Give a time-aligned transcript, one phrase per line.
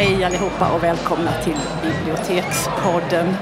[0.00, 3.36] Hej allihopa och välkomna till Bibliotekspodden.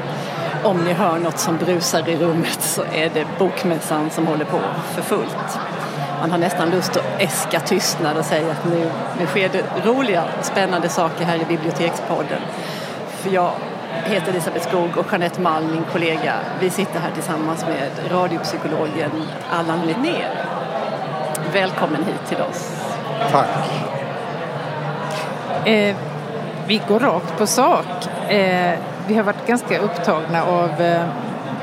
[0.64, 4.60] Om ni hör något som brusar i rummet så är det Bokmässan som håller på
[4.94, 5.58] för fullt.
[6.20, 8.90] Man har nästan lust att äska tystnad och säga att nu,
[9.20, 12.40] nu sker det roliga och spännande saker här i Bibliotekspodden.
[13.08, 13.52] För jag
[14.04, 19.10] heter Elisabeth Skog och Jeanette Malm, min kollega, vi sitter här tillsammans med radiopsykologen
[19.50, 20.44] Allan Linnér.
[21.52, 22.72] Välkommen hit till oss.
[23.30, 23.48] Tack.
[25.66, 25.96] Eh,
[26.66, 28.06] vi går rakt på sak.
[28.28, 31.06] Eh, vi har varit ganska upptagna av eh,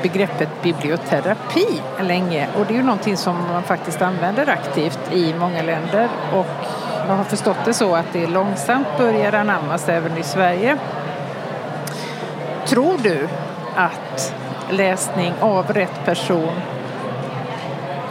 [0.02, 1.66] begreppet biblioterapi
[2.00, 6.46] länge och det är ju någonting som man faktiskt använder aktivt i många länder och
[7.08, 10.78] jag har förstått det så att det långsamt börjar anammas även i Sverige.
[12.66, 13.28] Tror du
[13.76, 14.34] att
[14.70, 16.60] läsning av rätt person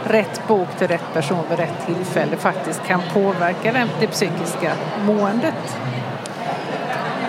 [0.06, 4.72] rätt bok till rätt person vid rätt tillfälle faktiskt kan påverka det psykiska
[5.06, 5.76] måendet?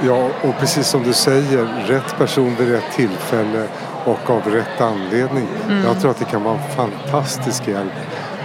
[0.04, 3.68] Ja, och precis som du säger, rätt person vid rätt tillfälle
[4.06, 5.48] och av rätt anledning.
[5.66, 5.84] Mm.
[5.84, 7.94] Jag tror att det kan vara en fantastisk hjälp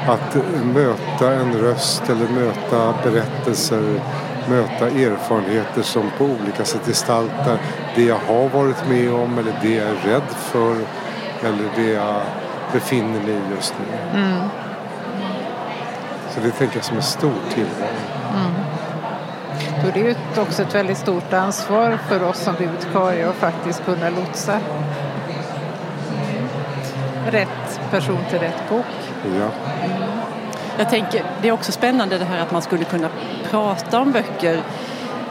[0.06, 4.00] att möta en röst eller möta berättelser,
[4.48, 7.58] möta erfarenheter som på olika sätt gestaltar
[7.94, 10.76] det jag har varit med om eller det jag är rädd för
[11.42, 12.22] eller det jag
[12.72, 14.18] befinner mig i just nu.
[14.20, 14.48] Mm.
[16.30, 17.96] Så det tänker jag som en stor tillgång.
[18.34, 18.69] Mm.
[19.88, 24.10] Är det ju också ett väldigt stort ansvar för oss som bibliotekarier att faktiskt kunna
[24.10, 24.60] lotsa
[27.26, 28.84] rätt person till rätt bok.
[29.38, 29.50] Ja.
[30.78, 33.08] Jag tänker, det är också spännande det här att man skulle kunna
[33.50, 34.62] prata om böcker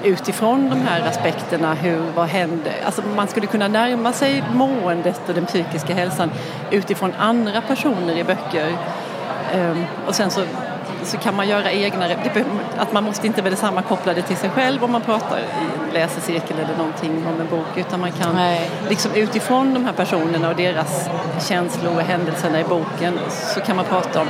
[0.03, 2.73] utifrån de här aspekterna, hur, vad händer?
[2.85, 6.31] Alltså man skulle kunna närma sig måendet och den psykiska hälsan
[6.71, 8.77] utifrån andra personer i böcker.
[9.55, 10.41] Um, och sen så
[11.03, 12.05] så kan man göra egna,
[12.77, 16.59] att man måste inte väl sammankoppla det till sig själv om man pratar i läsecirkel
[16.59, 18.71] eller någonting om en bok utan man kan Nej.
[18.89, 21.09] liksom utifrån de här personerna och deras
[21.47, 24.27] känslor och händelserna i boken så kan man prata om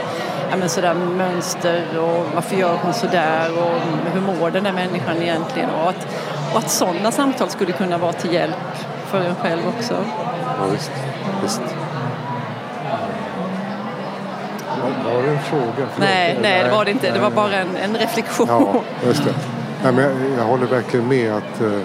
[0.50, 5.18] ja, men sådär mönster och varför gör hon sådär och hur mår den där människan
[5.22, 6.08] egentligen och att,
[6.54, 8.56] och att sådana samtal skulle kunna vara till hjälp
[9.06, 9.94] för en själv också.
[10.60, 10.92] Ja, visst.
[11.44, 11.62] visst.
[15.06, 15.74] Var det en fråga?
[15.76, 16.00] Förlåt.
[16.00, 17.12] Nej, nej, det var det inte.
[17.12, 18.48] Det var bara en, en reflektion.
[18.50, 19.34] Ja, just det.
[19.84, 21.80] Nej, men jag, jag håller verkligen med att eh,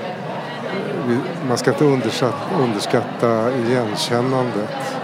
[1.06, 1.84] vi, man ska inte
[2.60, 4.96] underskatta igenkännandet.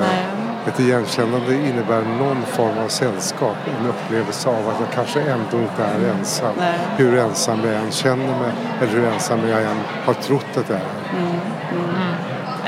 [0.00, 5.58] Eh, ett igenkännande innebär någon form av sällskap, en upplevelse av att jag kanske ändå
[5.58, 6.54] inte är ensam.
[6.58, 6.78] Nej.
[6.96, 10.78] Hur ensam jag än känner mig eller hur ensam jag än har trott att jag
[10.78, 11.01] är.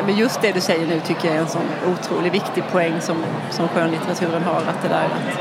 [0.06, 3.16] Men just det du säger nu tycker jag är en sån otroligt viktig poäng som,
[3.50, 4.56] som skönlitteraturen har.
[4.56, 5.38] Att det där att,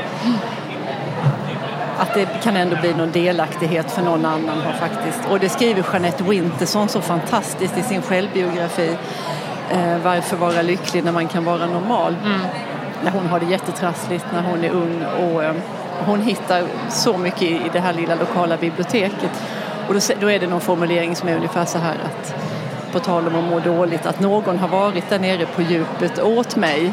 [2.08, 4.60] att det kan ändå bli någon delaktighet för någon annan.
[4.60, 5.20] Har faktiskt.
[5.30, 8.96] Och det skriver Jeanette Winterson så fantastiskt i sin självbiografi.
[9.70, 12.16] Eh, varför vara lycklig när man kan vara normal?
[12.24, 12.40] Mm.
[13.04, 15.04] När hon har det jättetrassligt när hon är ung.
[15.04, 15.54] Och, eh,
[16.06, 19.30] hon hittar så mycket i det här lilla lokala biblioteket.
[19.88, 22.34] Och då, då är det någon formulering som är ungefär så här att
[22.94, 26.56] på tal om att må dåligt, att någon har varit där nere på djupet åt
[26.56, 26.92] mig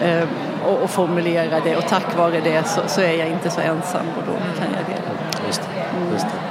[0.00, 0.28] eh,
[0.66, 4.06] och, och formulera det och tack vare det så, så, är jag inte så ensam
[4.16, 5.10] och då kan jag dela.
[5.46, 6.48] Just det, just det.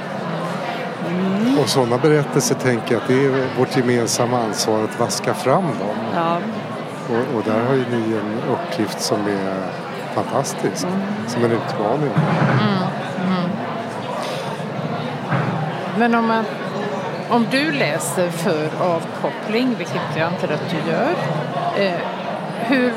[1.10, 1.58] Mm.
[1.58, 5.96] Och sådana berättelser tänker jag att det är vårt gemensamma ansvar att vaska fram dem.
[6.14, 6.36] Ja.
[7.08, 9.70] Och, och där har ju ni en uppgift som är
[10.14, 11.00] fantastisk, mm.
[11.26, 12.10] som en utmaning.
[12.10, 12.82] Mm.
[13.26, 13.50] mm.
[15.98, 16.44] Men om man
[17.30, 21.14] om du läser för avkoppling, vilket jag antar att du gör,
[21.76, 22.00] eh,
[22.66, 22.92] hur,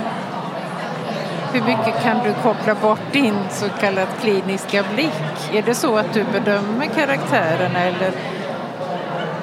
[1.53, 5.53] hur mycket kan du koppla bort din så kallad kliniska blick?
[5.53, 8.11] Är det så att du bedömer karaktärerna eller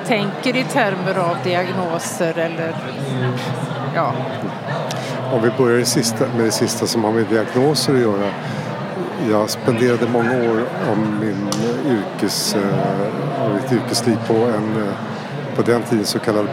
[0.07, 2.75] tänker i termer av diagnoser eller
[3.95, 4.13] ja?
[5.33, 8.31] Om vi börjar sista, med det sista som har med diagnoser att göra
[9.31, 11.49] jag spenderade många år av, min
[11.87, 14.93] yrkes, eh, av mitt yrkesliv på en eh,
[15.59, 16.47] på den tiden så kallad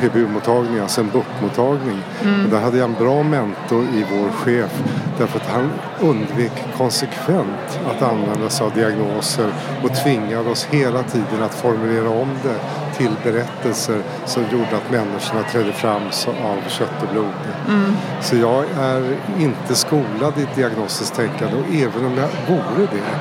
[0.00, 1.98] PBU-mottagning, alltså en BUP-mottagning.
[2.22, 2.50] Mm.
[2.50, 4.82] där hade jag en bra mentor i vår chef
[5.18, 11.42] därför att han undvek konsekvent att använda sig av diagnoser och tvingade oss hela tiden
[11.42, 12.56] att formulera om det
[12.96, 16.02] till berättelser som gjorde att människorna trädde fram
[16.44, 17.32] av kött och blod.
[17.68, 17.96] Mm.
[18.22, 23.20] Så jag är inte skolad i diagnostiskt tänkande och även om jag vore det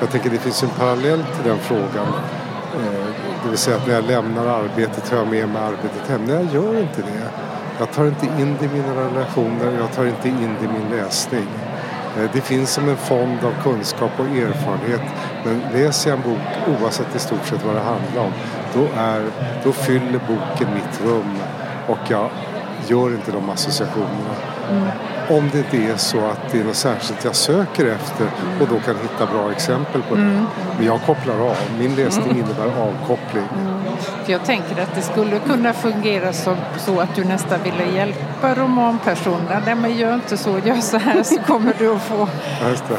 [0.00, 2.06] jag tänker det finns en parallell till den frågan
[2.74, 6.24] Eh, det vill säga att när jag lämnar arbetet tar jag med mig arbetet hem.
[6.24, 7.30] Nej, jag gör inte det.
[7.78, 10.98] Jag tar inte in det i mina relationer, jag tar inte in det i min
[10.98, 11.46] läsning.
[12.18, 15.02] Eh, det finns som en fond av kunskap och erfarenhet.
[15.44, 18.32] Men läser jag en bok, oavsett i stort sett vad det handlar om,
[18.74, 19.24] då, är,
[19.64, 21.38] då fyller boken mitt rum
[21.86, 22.30] och jag
[22.86, 24.34] gör inte de associationerna.
[24.70, 24.88] Mm.
[25.30, 28.26] Om det inte är så att det är något särskilt jag söker efter
[28.60, 30.20] och då kan hitta bra exempel på det.
[30.20, 30.44] Mm.
[30.76, 31.56] Men jag kopplar av.
[31.78, 32.36] Min läsning mm.
[32.36, 33.44] innebär avkoppling.
[33.60, 33.78] Mm.
[34.26, 39.62] Jag tänker att det skulle kunna fungera så, så att du nästan ville hjälpa romanpersonerna.
[39.66, 42.28] Nej men gör inte så, gör så här så kommer du att få,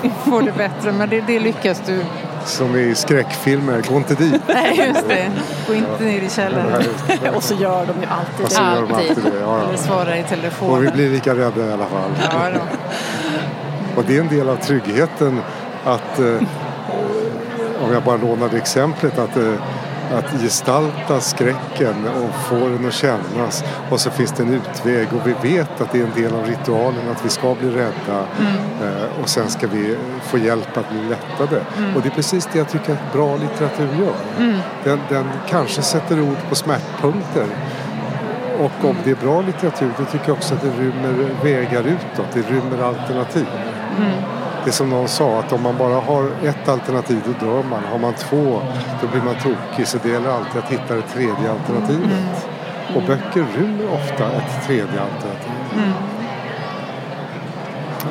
[0.01, 0.10] det.
[0.31, 0.92] få det bättre.
[0.92, 2.06] Men det, det lyckas du
[2.50, 4.42] som i skräckfilmer, gå inte dit.
[4.48, 5.31] Nej, just det.
[5.68, 6.84] Gå inte ner i källaren.
[7.36, 8.75] och så gör de ju alltid det.
[8.75, 9.40] Gör de alltid det.
[9.40, 9.68] Ja, ja.
[9.68, 10.69] Eller svarar i telefon.
[10.69, 12.12] Och vi blir lika rädda i alla fall.
[12.31, 12.60] Ja, då.
[13.96, 15.42] och det är en del av tryggheten
[15.84, 16.36] att, eh,
[17.81, 19.54] om jag bara lånar det exemplet, att eh,
[20.12, 25.28] att gestalta skräcken och få den att kännas och så finns det en utväg och
[25.28, 28.54] vi vet att det är en del av ritualen att vi ska bli rädda mm.
[28.84, 31.62] Eh, och sen ska vi få hjälp att bli lättade.
[31.78, 31.96] Mm.
[31.96, 34.46] Och det är precis det jag tycker att bra litteratur gör.
[34.46, 34.60] Mm.
[34.84, 37.46] Den, den kanske sätter ord på smärtpunkter
[38.60, 42.28] och om det är bra litteratur då tycker jag också att det rymmer vägar utåt,
[42.34, 43.48] det rymmer alternativ.
[43.98, 47.64] Mm det är som någon sa att om man bara har ett alternativ då dör
[47.64, 47.84] man.
[47.92, 48.62] Har man två
[49.02, 49.88] då blir man tokig.
[49.88, 52.12] Så det gäller alltid att hitta det tredje alternativet.
[52.12, 52.96] Mm.
[52.96, 55.52] Och böcker rymmer ofta ett tredje alternativ.
[55.74, 55.94] Mm.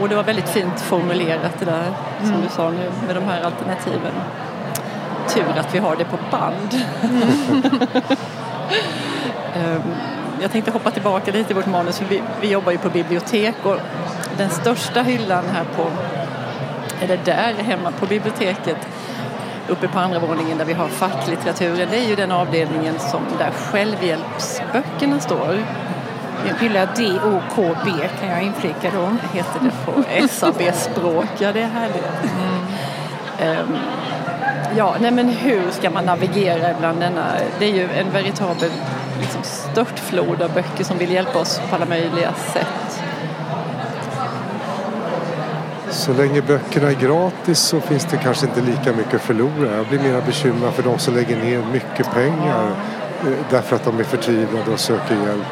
[0.01, 2.41] Och det var väldigt fint formulerat det där som mm.
[2.43, 4.13] du sa nu med de här alternativen.
[5.29, 6.75] Tur att vi har det på band.
[9.57, 9.83] um,
[10.43, 13.55] jag tänkte hoppa tillbaka lite i vårt manus för vi, vi jobbar ju på bibliotek
[13.63, 13.77] och
[14.39, 15.91] den största hyllan här på
[17.03, 18.77] eller där hemma på biblioteket
[19.69, 21.89] uppe på andra våningen där vi har facklitteraturen.
[21.91, 25.59] Det är ju den avdelningen som där självhjälpsböckerna står.
[26.61, 27.91] Hylla D-O-K-B
[28.21, 29.17] kan jag inflika då.
[29.33, 31.27] Heter det på SAB-språk.
[31.39, 32.05] Ja, det är härligt.
[33.41, 33.59] Mm.
[33.59, 33.79] Um,
[34.77, 37.27] ja, nej men hur ska man navigera bland denna?
[37.59, 38.71] Det är ju en veritabel
[39.21, 42.88] liksom, störtflod av böcker som vill hjälpa oss på alla möjliga sätt.
[46.09, 49.77] Så länge böckerna är gratis så finns det kanske inte lika mycket att förlora.
[49.77, 52.71] Jag blir mer bekymrad för de som lägger ner mycket pengar
[53.27, 55.47] eh, därför att de är förtvivlade och söker hjälp.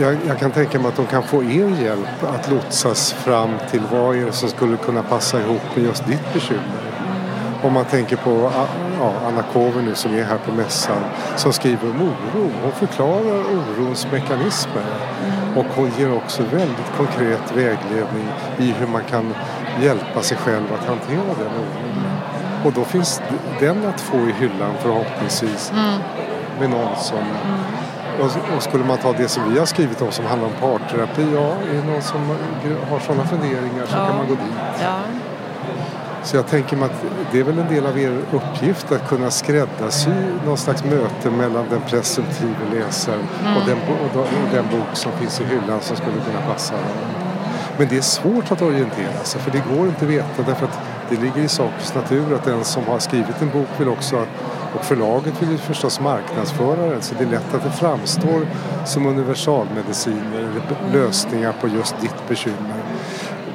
[0.00, 3.82] Jag, jag, kan tänka mig att de kan få er hjälp att lotsas fram till
[3.92, 6.85] vad är det som skulle kunna passa ihop med just ditt bekymmer.
[7.62, 8.50] Om man tänker på
[8.98, 11.02] ja, Anna Kover nu som är här på mässan
[11.36, 12.50] som skriver om oro.
[12.62, 14.84] Hon förklarar orons mekanismer.
[15.56, 19.34] Och hon ger också väldigt konkret vägledning i hur man kan
[19.82, 22.06] hjälpa sig själv att hantera den oron.
[22.64, 23.22] Och då finns
[23.60, 26.00] den att få i hyllan förhoppningsvis mm.
[26.60, 27.60] med någon som mm.
[28.56, 31.52] Och, skulle man ta det som vi har skrivit om som handlar om parterapi, ja,
[31.70, 32.36] är det någon som
[32.90, 34.06] har sådana funderingar så ja.
[34.06, 34.54] kan man gå dit.
[34.82, 34.98] Ja.
[36.26, 39.30] Så jag tänker mig att det är väl en del av er uppgift att kunna
[39.30, 40.10] skräddarsy
[40.46, 43.56] någon slags möte mellan den presumtive läsaren mm.
[43.56, 46.74] och, den, och, och, den, bok som finns i hyllan som skulle kunna passa
[47.78, 50.80] Men det är svårt att orientera sig för det går inte att veta därför att
[51.10, 54.28] det ligger i sakens natur att den som har skrivit en bok vill också att
[54.74, 58.46] och förlaget vill ju förstås marknadsföra den så det är lätt att det framstår
[58.84, 62.82] som universalmediciner eller lösningar på just ditt bekymmer.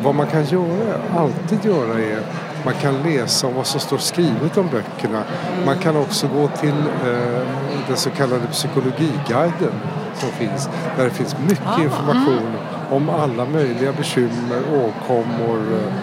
[0.03, 2.21] Vad man kan göra, alltid göra är
[2.65, 5.23] man kan läsa om vad som står skrivet om böckerna.
[5.65, 7.47] Man kan också gå till eh,
[7.87, 9.73] den så kallade psykologiguiden
[10.13, 10.69] som finns.
[10.97, 12.55] Där det finns mycket ah, information
[12.89, 15.93] om alla möjliga bekymmer, åkommor, eh,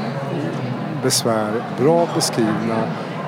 [1.03, 1.63] besvär.
[1.81, 2.83] Bra beskrivna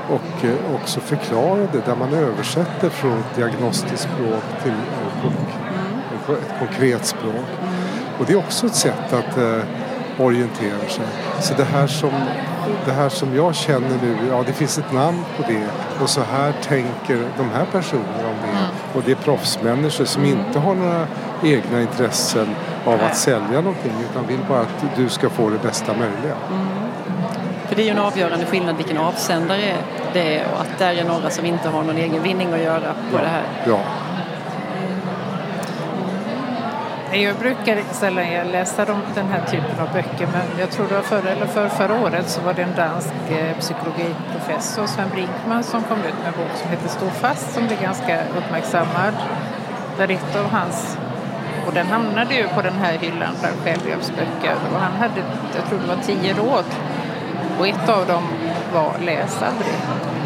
[0.09, 7.07] och eh, också förklarade där man översätter från ett diagnostiskt språk till eh, ett konkret
[7.07, 7.47] språk.
[8.19, 9.39] Och det är också ett sätt att
[10.21, 11.07] orientera sig.
[11.41, 12.11] Så det här som
[12.85, 15.67] det här som jag känner nu, ja det finns ett namn på det
[16.03, 18.51] och så här tänker de här personerna om det.
[18.51, 18.65] Mm.
[18.95, 21.07] Och det är proffsmänniskor som inte har några
[21.43, 22.49] egna intressen
[22.85, 26.35] av att sälja någonting utan vill bara att du ska få det bästa möjliga.
[26.51, 26.67] Mm.
[27.69, 29.75] För det är ju en avgörande skillnad vilken avsändare
[30.13, 32.95] det är och att där är några som inte har någon egen vinning att göra
[33.11, 33.23] på ja.
[33.23, 33.45] det här.
[33.67, 33.81] Ja.
[37.13, 41.03] Jag brukar sällan läsa de, den här typen av böcker men jag tror det var
[41.03, 45.83] förra eller för, förra året så var det en dansk eh, psykologiprofessor, Sven Brinkman, som
[45.83, 49.15] kom ut med en bok som heter Stå fast som blev ganska uppmärksammad.
[49.99, 50.99] Där ett av hans,
[51.67, 55.23] och den hamnade ju på den här hyllan bland självhjälpsböcker och han hade,
[55.55, 56.65] jag tror det var tio råd
[57.59, 58.23] och ett av dem
[58.73, 59.75] var läs aldrig.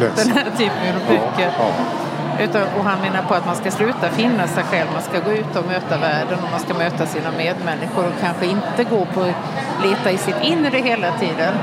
[0.01, 0.25] Läs.
[0.25, 1.53] Den här typen av böcker.
[1.59, 2.04] Ja, ja.
[2.41, 5.33] Utan, och han menar på att man ska sluta finna sig själv, man ska gå
[5.33, 9.25] ut och möta världen och man ska möta sina medmänniskor och kanske inte gå på
[9.83, 11.55] leta i sitt inre hela tiden.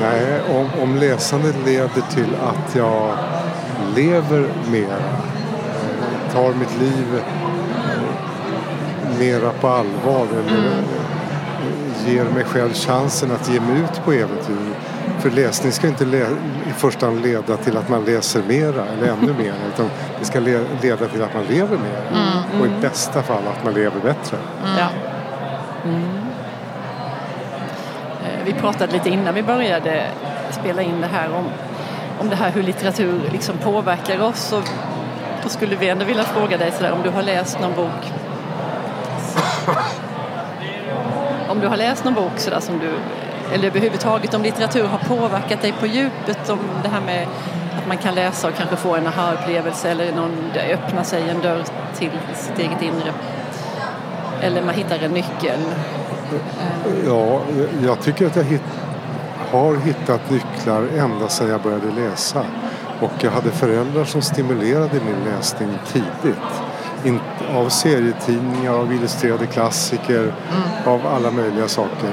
[0.00, 3.14] Nej, om, om läsandet leder till att jag
[3.96, 4.98] lever mer,
[6.32, 7.22] tar mitt liv
[9.18, 10.84] mera på allvar eller mm.
[12.06, 14.74] ger mig själv chansen att ge mig ut på äventyr.
[15.18, 19.32] För läsning ska inte i första hand leda till att man läser mera eller ännu
[19.32, 22.60] mer utan det ska le leda till att man lever mer mm.
[22.60, 24.36] och i bästa fall att man lever bättre.
[24.64, 24.78] Mm.
[24.78, 24.88] Ja.
[25.84, 26.18] Mm.
[28.24, 30.06] Eh, vi pratade lite innan vi började
[30.50, 31.44] spela in det här om,
[32.18, 34.68] om det här hur litteratur liksom påverkar oss och
[35.42, 38.12] då skulle vi ändå vilja fråga dig sådär om du har läst någon bok
[41.48, 42.90] om du har läst någon bok sådär som du,
[43.52, 47.26] eller överhuvudtaget om litteratur har påverkat dig på djupet, om det här med
[47.78, 51.64] att man kan läsa och kanske få en aha-upplevelse eller någon, öppnar sig en dörr
[51.98, 53.12] till sitt eget inre.
[54.40, 55.60] Eller man hittar en nyckel.
[57.06, 57.40] Ja,
[57.84, 58.62] jag tycker att jag hitt,
[59.50, 62.44] har hittat nycklar ända sedan jag började läsa.
[63.00, 66.62] Och jag hade föräldrar som stimulerade min läsning tidigt
[67.04, 67.20] in,
[67.54, 70.32] av serietidningar, av illustrerade klassiker, mm.
[70.84, 72.10] av alla möjliga saker.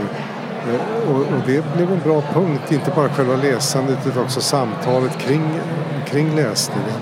[1.08, 5.60] Och, och, det blev en bra punkt, inte bara själva läsandet utan också samtalet kring,
[6.06, 7.00] kring läsningen.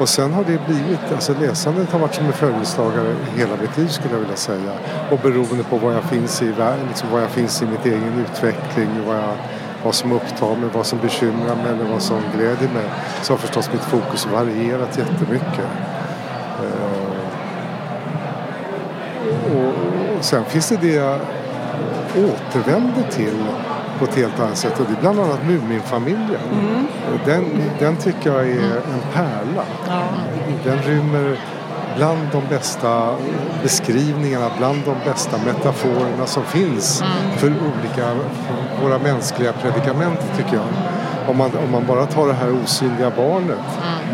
[0.00, 3.88] Och sen har det blivit, alltså läsandet har varit som en följeslagare hela mitt liv
[3.88, 4.72] skulle jag vilja säga.
[5.10, 6.54] Och beroende på var jag finns i,
[6.88, 9.36] liksom var jag finns i mitt egen utveckling, vad, jag,
[9.84, 12.84] vad som upptar mig, vad som bekymrar mig eller vad som gläder mig.
[13.22, 15.68] Så har förstås mitt fokus varierat jättemycket.
[16.62, 17.16] Eh,
[19.56, 21.20] och sen finns det det jag
[22.16, 23.44] återvänder till
[23.98, 26.40] på ett helt annat sätt och det är bland annat Muminfamiljen.
[26.52, 26.86] Mm.
[27.24, 27.44] Den,
[27.78, 29.64] den tycker jag är en pärla.
[29.88, 30.02] Ja.
[30.64, 31.40] Den rymmer
[31.96, 33.14] bland de bästa
[33.62, 37.38] beskrivningarna, bland de bästa metaforerna som finns mm.
[37.38, 38.14] för olika,
[38.82, 40.66] våra mänskliga predikament tycker jag.
[41.28, 44.06] Om man, om man bara tar det här osynliga barnet mm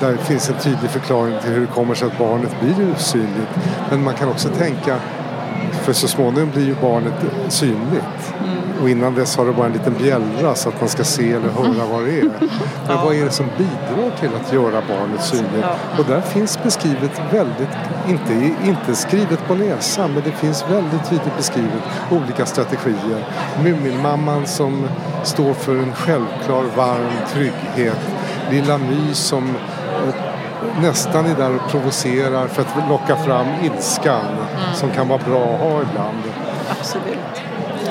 [0.00, 3.50] där finns en tydlig förklaring till hur det kommer sig att barnet blir osynligt.
[3.90, 4.96] Men man kan också tänka,
[5.72, 7.14] för så småningom blir ju barnet
[7.48, 8.34] synligt.
[8.44, 8.82] Mm.
[8.82, 11.48] Och innan dess har det bara en liten bjällra så att man ska se eller
[11.48, 12.24] höra vad det är.
[12.86, 13.04] Men ja.
[13.04, 15.66] vad är det som bidrar till att göra barnet synligt?
[15.98, 17.76] Och där finns beskrivet väldigt,
[18.08, 23.24] inte, inte skrivet på näsan, men det finns väldigt tydligt beskrivet olika strategier.
[23.62, 24.88] Muminmamman som
[25.24, 27.98] står för en självklar varm trygghet
[28.50, 29.56] Lilla My som
[30.82, 34.74] nästan är där och provocerar för att locka fram ilskan mm.
[34.74, 36.22] som kan vara bra att ha ibland.
[36.80, 37.18] Absolut.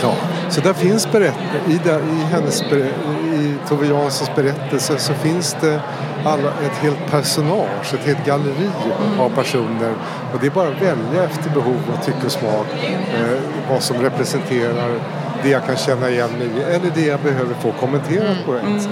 [0.02, 0.14] Ja,
[0.50, 5.82] så där finns berättelser, i, i, hennes, i Tove Janssons berättelse så finns det
[6.26, 9.20] alla, ett helt personage, ett helt galleri mm.
[9.20, 9.94] av personer.
[10.34, 12.68] Och det är bara att välja efter behov och tycke och smak
[13.16, 15.00] eh, vad som representerar
[15.44, 18.46] det jag kan känna igen mig i eller det jag behöver få kommenterat mm.
[18.46, 18.92] på ett sätt.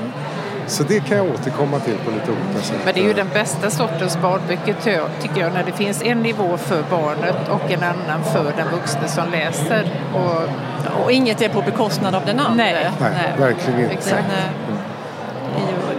[0.67, 2.77] Så det kan jag återkomma till på lite olika sätt.
[2.85, 4.75] Men det är ju den bästa sortens barnböcker
[5.21, 9.07] tycker jag, när det finns en nivå för barnet och en annan för den vuxne
[9.07, 9.91] som läser.
[10.13, 12.63] Och, och inget är på bekostnad av den andra.
[12.63, 13.33] Nej, Nej, Nej.
[13.39, 13.93] verkligen inte.
[13.93, 14.25] Exakt.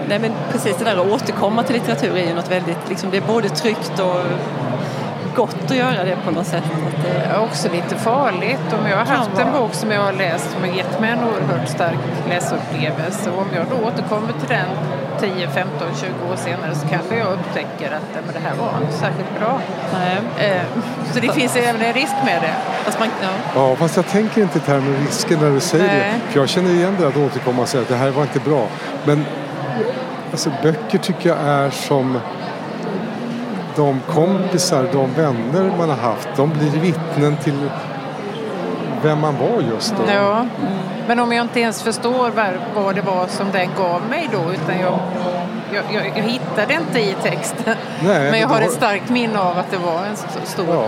[0.08, 3.16] Nej, men precis det där att återkomma till litteratur är ju något väldigt, liksom, det
[3.16, 4.20] är både tryggt och
[5.38, 6.64] gott att göra det på något sätt.
[7.04, 8.66] Det är också lite farligt.
[8.78, 11.18] Om jag har haft en bok som jag har läst som har gett mig en
[11.18, 14.70] oerhört stark läsupplevelse och om jag då återkommer till den
[15.20, 18.92] 10, 15, 20 år senare så kanske jag upptäcker att men det här var inte
[18.92, 19.60] särskilt bra.
[19.92, 20.48] Nej.
[20.50, 20.62] Eh,
[21.12, 22.54] så det finns även en risk med det.
[22.84, 23.28] Fast man, ja.
[23.54, 25.98] ja, fast jag tänker inte i termer risker när du säger Nej.
[25.98, 26.32] det.
[26.32, 28.66] För jag känner igen det att återkomma och säga att det här var inte bra.
[29.04, 29.24] Men
[30.30, 32.20] alltså, böcker tycker jag är som
[33.78, 37.70] de kompisar, de vänner man har haft, de blir vittnen till
[39.02, 40.12] vem man var just då.
[40.12, 40.46] Ja,
[41.08, 42.30] men om jag inte ens förstår
[42.74, 44.98] vad det var som den gav mig då utan jag,
[45.72, 47.74] jag, jag, jag hittade inte i texten.
[48.04, 50.16] Nej, men jag har ett starkt minne av att det var en
[50.46, 50.66] stor...
[50.68, 50.84] Ja.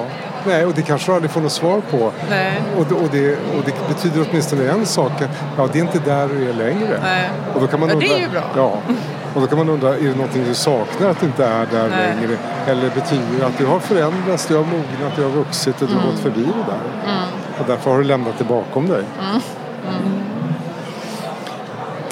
[0.46, 2.12] Nej, och det kanske du aldrig får något svar på.
[2.30, 2.52] Nej.
[2.76, 5.12] Och, och, det, och det betyder åtminstone en sak,
[5.56, 7.00] ja det är inte där du är längre.
[7.02, 7.30] Nej.
[7.54, 8.42] Och då kan man ja, undra, det är ju bra.
[8.56, 8.72] Ja,
[9.34, 11.88] och då kan man undra, är det någonting du saknar att du inte är där
[11.88, 12.16] Nej.
[12.16, 12.36] längre?
[12.66, 15.94] Eller betyder det att du har förändrats, du har mognat, du har vuxit och du
[15.94, 16.04] mm.
[16.04, 17.12] har gått förbi det där?
[17.12, 17.24] Mm.
[17.60, 19.04] Och därför har du lämnat det bakom dig?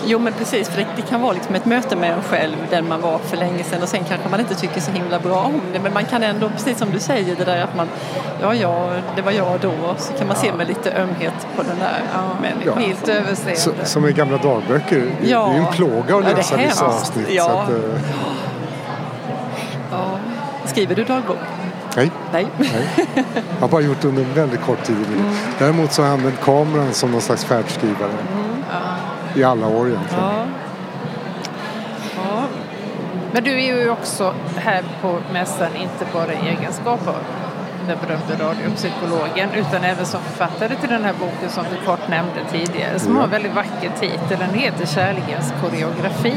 [0.04, 2.88] Jo men precis, för det, det, kan vara liksom ett möte med en själv, den
[2.88, 5.60] man var för länge sedan och sen kanske man inte tycker så himla bra om
[5.72, 7.88] det men man kan ändå, precis som du säger, det där att man,
[8.42, 11.78] ja ja, det var jag då, så kan man se med lite ömhet på den
[11.78, 12.72] där ja, människan.
[12.82, 12.86] Ja.
[12.88, 13.84] Milt överseende.
[13.84, 15.46] Som i gamla dagböcker, Ja.
[15.46, 16.82] det är ju en plåga att Ja, det läsa vissa hemskt.
[16.82, 17.26] avsnitt.
[17.30, 17.44] Ja.
[17.44, 18.00] Så att, eh,
[19.90, 20.18] Ja.
[20.64, 21.36] Skriver du dagbok?
[21.96, 22.46] nej, Nej.
[22.58, 22.88] nej.
[23.14, 24.96] Jag har bara gjort det under en väldigt kort tid.
[24.96, 25.30] Mm.
[25.58, 28.10] Däremot så har jag använt kameran som någon slags färdskrivare.
[29.38, 30.24] I alla år egentligen.
[30.24, 30.44] Ja.
[32.16, 32.42] Ja.
[33.32, 37.14] Men du är ju också här på mässan inte bara i egenskap av
[37.86, 42.40] den berömde radiopsykologen utan även som författare till den här boken som du kort nämnde
[42.50, 43.18] tidigare som Ja.
[43.18, 44.38] har en väldigt vacker titel.
[44.38, 46.36] Den heter Kärlekens koreografi.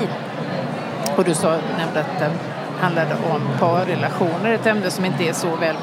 [1.18, 2.32] Och du sa, nämnde att den
[2.80, 5.76] handlade om parrelationer, ett ämne som inte är så väl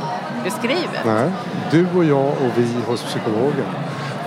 [0.45, 1.05] beskrivet.
[1.07, 1.31] Nej,
[1.71, 3.67] du och jag och vi hos psykologen.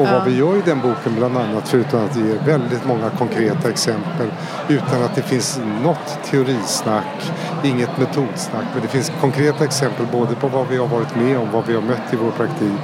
[0.01, 3.69] Och vad vi gör i den boken bland annat, förutom att ger väldigt många konkreta
[3.69, 4.27] exempel
[4.69, 7.31] utan att det finns något teorisnack,
[7.63, 11.51] inget metodsnack, men det finns konkreta exempel både på vad vi har varit med om,
[11.51, 12.79] vad vi har mött i vår praktik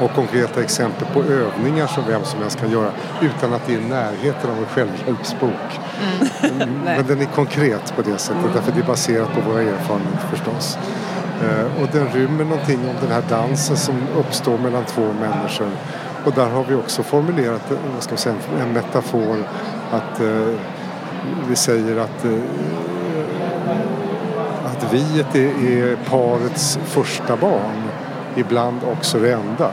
[0.00, 3.78] och konkreta exempel på övningar som vem som helst kan göra utan att det är
[3.78, 5.80] i närheten av en självhjälpsbok.
[6.42, 6.68] Nej.
[6.84, 10.78] Men den är konkret på det sättet därför det är baserat på våra erfarenheter förstås.
[11.42, 15.70] Eh, Och den rymmer någonting om den här dansen som uppstår mellan två människor.
[16.24, 17.62] Och där har vi också formulerat
[17.94, 19.44] vad ska säga, en metafor
[19.90, 20.58] att eh,
[21.48, 22.38] vi säger att, eh,
[24.66, 27.82] att viet är, är parets första barn.
[28.36, 29.70] Ibland också det enda.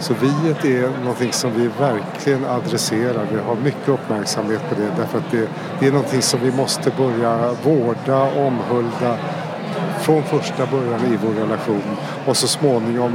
[0.00, 3.26] Så viet är någonting som vi verkligen adresserar.
[3.32, 5.48] Vi har mycket uppmärksamhet på det därför att det,
[5.80, 9.16] det är någonting som vi måste börja vårda, omhulda
[10.00, 11.96] från första början i vår relation
[12.26, 13.12] och så småningom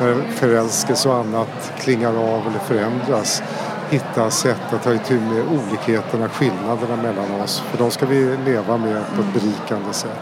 [0.00, 3.42] när förälskelse och annat klingar av eller förändras
[3.90, 7.60] hitta sätt att ta itu med olikheterna, skillnaderna mellan oss.
[7.70, 10.18] För de ska vi leva med på ett berikande sätt.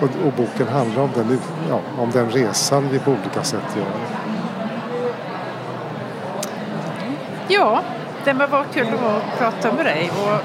[0.00, 3.86] Och, och boken handlar om den, ja, om den resan vi på olika sätt gör.
[7.48, 7.82] Ja,
[8.24, 10.42] det var kul att prata med dig och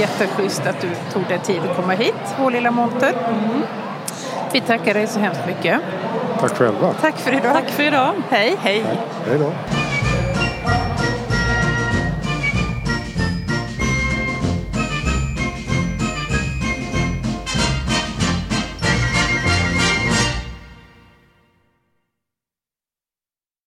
[0.00, 3.12] jätteschysst att du tog dig tid att komma hit, vår lilla monter.
[4.52, 5.80] Vi tackar dig så hemskt mycket.
[6.48, 6.94] Tack själva.
[7.00, 7.52] Tack för idag.
[7.52, 8.14] Tack för idag.
[8.30, 8.56] Hej.
[8.60, 8.84] Hej.
[9.26, 9.52] Hej då.